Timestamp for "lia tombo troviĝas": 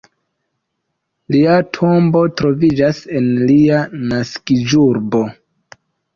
1.35-3.03